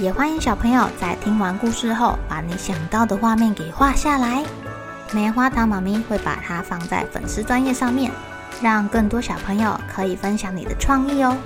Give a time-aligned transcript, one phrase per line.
[0.00, 4.44] 也欢迎小朋友在听完故事后，把你想到的画面给画下来。
[5.12, 8.10] 棉花糖妈咪会把它放在粉丝专页上面，
[8.60, 11.36] 让更多小朋友可以分享你的创意哦。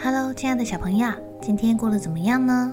[0.00, 1.10] Hello，亲爱的小朋友，
[1.42, 2.72] 今天过得怎么样呢？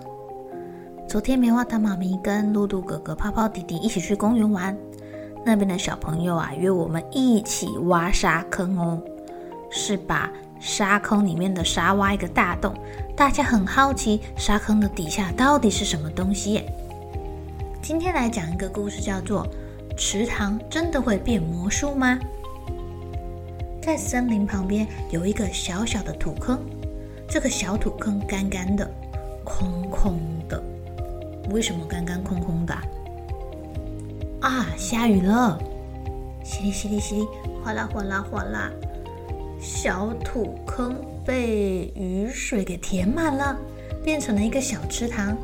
[1.09, 4.77] 昨天棉花糖妈咪跟露露哥哥、泡泡弟弟一起去公园玩。
[5.46, 9.02] 那边的小朋友啊，约我们一起挖沙坑哦，
[9.70, 12.74] 是把沙坑里面的沙挖一个大洞。
[13.16, 16.64] 大家很好奇，沙坑的底下到底是什么东西？
[17.82, 19.46] 今天来讲一个故事，叫做
[19.98, 22.18] 《池塘真的会变魔术吗》？
[23.82, 26.58] 在森林旁边有一个小小的土坑，
[27.27, 28.90] 这个小土坑干干的，
[29.44, 30.64] 空空的。
[31.52, 32.74] 为什么干干空空的？
[34.44, 35.58] 啊下雨了！
[36.44, 37.27] 淅沥淅沥淅沥，
[37.63, 38.70] 哗啦哗啦哗啦，
[39.58, 40.94] 小土坑
[41.26, 43.58] 被雨水给填满了，
[44.04, 45.38] 变成了一个小池塘。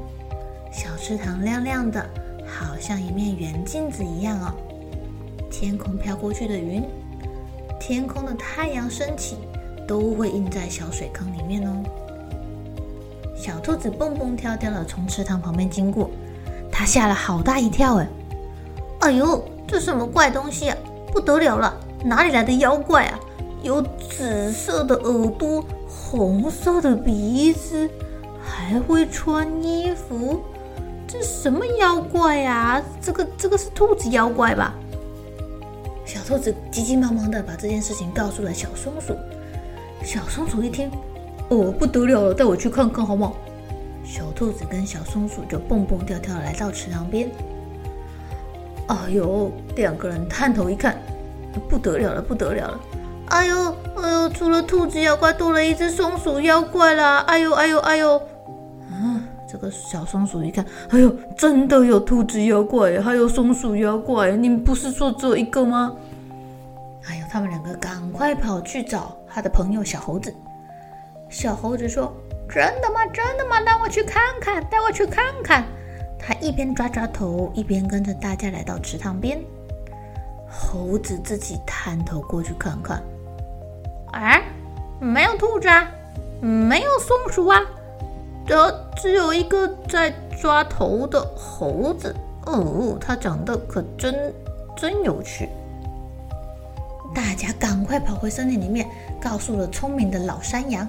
[0.70, 2.05] 小池塘亮亮的，
[2.45, 4.53] 好像一面圆镜子一样哦。
[5.50, 6.83] 天空飘过去的云，
[7.80, 9.38] 天空的太阳升起，
[9.88, 11.81] 都会映在小水坑里面哦。
[13.33, 16.11] 小兔子蹦蹦跳跳的从池塘旁边经过，
[16.70, 18.08] 它吓了好大一跳哎！
[19.00, 20.77] 哎呦，这什么怪东西啊！
[21.11, 21.73] 不得了了，
[22.04, 23.20] 哪里来的妖怪啊？
[23.64, 27.89] 有紫色的耳朵，红色的鼻子，
[28.43, 30.42] 还会穿衣服，
[31.08, 32.82] 这什么妖怪呀？
[33.02, 34.73] 这个这个是兔子妖怪吧？
[36.05, 39.15] 小兔子急急忙忙的把这件事情告诉了小松鼠。
[40.04, 40.89] 小松鼠一听，
[41.49, 43.36] 哦，不得了了，带我去看看好不好？
[44.04, 47.30] 小兔子跟小松鼠就蹦蹦跳跳来到池塘边。
[48.89, 50.98] 哎呦，两个人探头一看，
[51.70, 52.80] 不得了了，不得了了！
[53.27, 57.20] 哎呦，哎呦，除了兔子妖怪，多了一只松鼠妖怪啦！
[57.27, 58.17] 哎呦，哎呦，哎呦！
[58.89, 65.95] 啊，这个小松鼠一看，哎呦，真的有兔子妖怪，还有松鼠妖怪，你们不是说只有一个吗？
[67.08, 70.33] 哎呦，他们两个赶快跑去找他的朋友小猴子。
[71.30, 72.11] 小猴子说
[72.50, 73.06] ：“真的吗？
[73.14, 73.61] 真的吗？
[73.61, 75.64] 带我去看看，带我去看看。”
[76.19, 79.41] 他一边抓抓头，一边跟着大家来到池塘边。
[80.52, 83.02] 猴子自己探头过去看看，
[84.11, 84.43] 哎，
[84.99, 85.89] 没有兔子啊，
[86.41, 87.59] 没有松鼠啊，
[88.45, 92.15] 这只有一个在抓头的猴子。
[92.45, 94.33] 哦，它长得可真
[94.75, 95.47] 真有趣。
[97.13, 98.87] 大家赶快跑回森林里面，
[99.21, 100.87] 告诉了聪明的老山羊。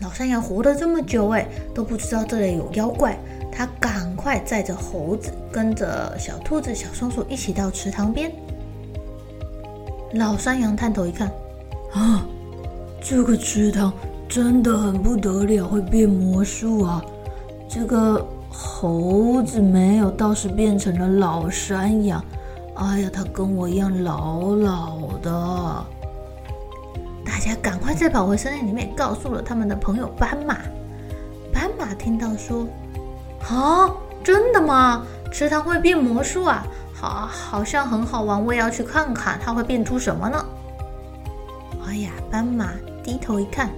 [0.00, 3.16] 老山羊活了这么久，哎，都不知道这里有妖怪。
[3.54, 8.32] 他赶快载着猴子，跟着小兔子、小松鼠一起到池塘边。
[10.14, 11.30] 老山羊探头一看，
[11.92, 12.26] 啊，
[13.00, 13.92] 这个池塘
[14.26, 17.04] 真的很不得了，会变魔术啊！
[17.68, 22.24] 这个猴子没有，倒是变成了老山羊。
[22.74, 25.84] 哎呀，它跟我一样老老的。
[27.24, 30.58] 大家赶快再跑回森林里面，告诉了他们的朋友斑马。
[31.52, 32.66] 斑马听到说。
[33.48, 33.90] 啊，
[34.22, 35.04] 真的吗？
[35.30, 36.66] 池塘会变魔术啊？
[36.94, 40.44] 好，好像很好玩，我也要去看看，它会变出什么呢？
[41.86, 42.70] 哎呀，斑马
[43.02, 43.70] 低头一看，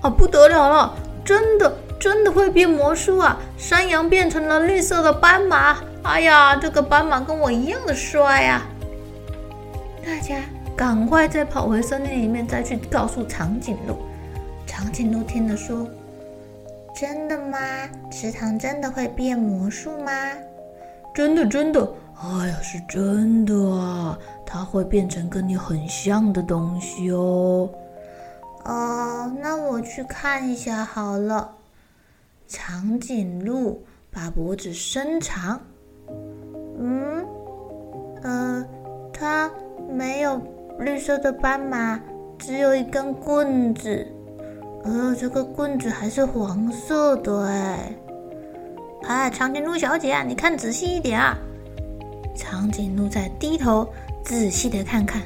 [0.00, 0.94] 啊，不得了了，
[1.24, 3.38] 真的，真的会变魔术啊！
[3.56, 8.62] 山羊变成了绿色的斑马，哎呀，这个斑马跟我一样的帅呀！
[10.04, 10.36] 大家
[10.74, 13.98] 赶快再跑回森林里面，再去告诉长颈鹿。
[14.66, 15.86] 长颈鹿听了说。
[16.98, 17.58] 真的吗？
[18.10, 20.10] 池塘真的会变魔术吗？
[21.14, 21.88] 真的，真的，
[22.20, 24.18] 哎呀，是真的啊！
[24.44, 27.70] 它会变成跟你很像的东西哦。
[28.64, 31.54] 哦，那我去看一下好了。
[32.48, 33.80] 长颈鹿
[34.10, 35.60] 把脖子伸长，
[36.80, 37.24] 嗯，
[38.24, 38.66] 呃，
[39.12, 39.48] 它
[39.88, 40.42] 没有
[40.80, 42.00] 绿色的斑马，
[42.36, 44.04] 只有一根棍子。
[44.84, 47.92] 呃，这个棍子还是黄色的哎！
[49.02, 51.36] 哎，长颈鹿小姐，你看仔细一点啊！
[52.36, 53.86] 长颈鹿再低头
[54.24, 55.22] 仔细的看看，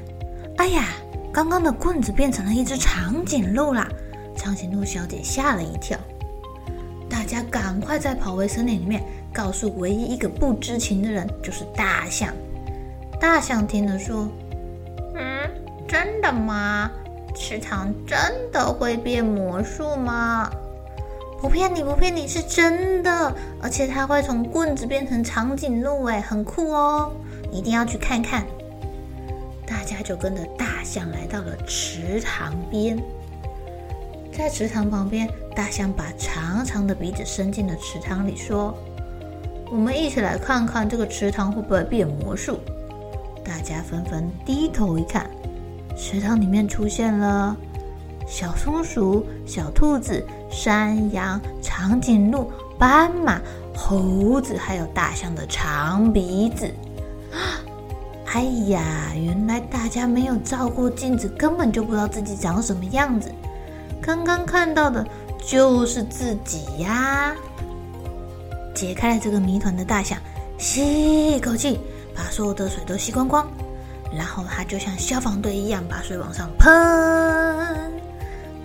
[0.56, 0.84] 哎呀，
[1.32, 3.88] 刚刚的棍子变成了一只长颈鹿啦！
[4.36, 5.98] 长颈鹿小姐吓了一跳。
[7.08, 9.02] 大家赶快在跑回森林里面，
[9.32, 12.32] 告诉唯一一个不知情的人，就是大象。
[13.20, 14.26] 大象听了说
[15.14, 15.50] ：“嗯，
[15.86, 16.90] 真的吗？
[17.34, 18.18] 池塘真
[18.50, 20.50] 的会变魔术吗？”
[21.40, 27.10] 不骗你，不骗你，是真的，而且它会从棍子变成长颈鹿，哎，很酷哦！
[27.50, 28.46] 一定要去看看。
[29.66, 32.96] 大家就跟着大象来到了池塘边，
[34.32, 38.72] 在池塘旁边，大象把长长的鼻子伸进了池塘里，说
[39.68, 42.60] ：“我们一起来看看这个池塘会不会变魔术。”
[43.44, 45.28] 大家纷纷低头一看，
[45.96, 47.56] 池塘里面出现了。
[48.26, 53.40] 小松鼠、小兔子、山羊、长颈鹿、斑马、
[53.74, 56.72] 猴子，还有大象的长鼻子。
[58.26, 63.30] 哎呀，原来大家没有照过镜子，根本就不知道自己长什么样子。
[64.00, 65.06] 刚刚看到的
[65.44, 67.34] 就是自己呀！
[68.74, 70.18] 解开了这个谜团的大象，
[70.56, 71.78] 吸一口气，
[72.14, 73.46] 把所有的水都吸光光，
[74.14, 76.70] 然后它就像消防队一样，把水往上喷。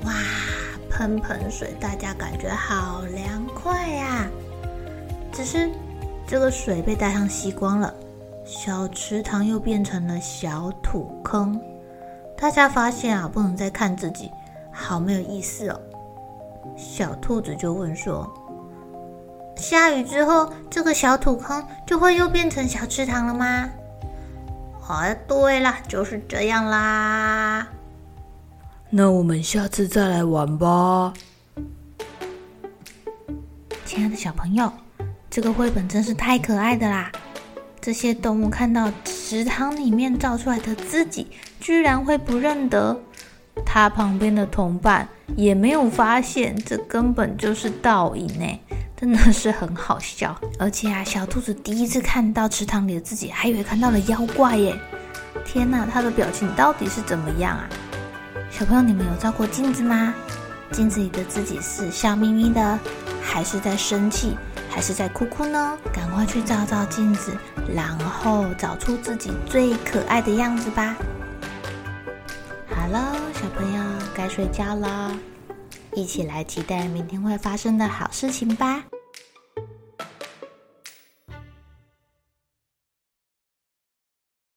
[0.03, 0.13] 哇，
[0.89, 4.27] 喷喷水，大家感觉好凉快呀！
[5.31, 5.69] 只是
[6.25, 7.93] 这个水被大象吸光了，
[8.45, 11.59] 小池塘又变成了小土坑。
[12.37, 14.31] 大家发现啊，不能再看自己，
[14.71, 15.79] 好没有意思哦。
[16.75, 18.31] 小兔子就问说
[19.55, 23.69] ：“下雨之后，这个小土坑就会又变成小池塘了吗？”
[24.87, 27.67] 啊，对了，就是这样啦。
[28.89, 31.13] 那我们下次再来玩吧。
[33.85, 34.71] 亲爱的小朋友，
[35.29, 37.11] 这个绘本真是太可爱的啦！
[37.81, 41.27] 这些动物看到池塘里面照出来的自己，
[41.59, 42.97] 居然会不认得。
[43.65, 48.59] 它旁边的同伴也没有发现，这根本就是倒影呢，
[48.99, 50.35] 真的是很好笑。
[50.57, 54.75] 而且啊，小兔子第一次看到池塘里的自己，还以为看到了妖怪耶！
[55.45, 57.69] 天哪，它的表情到底是怎么样啊？
[58.49, 60.13] 小朋友，你们有照过镜子吗？
[60.71, 62.79] 镜子里的自己是笑眯眯的，
[63.21, 64.35] 还是在生气，
[64.69, 65.77] 还是在哭哭呢？
[65.93, 67.31] 赶快去照照镜子，
[67.73, 70.97] 然后找出自己最可爱的样子吧。
[72.69, 73.83] 好了，小朋友
[74.13, 75.11] 该睡觉了，
[75.97, 78.85] 一起来期待明天会发生的好事情吧。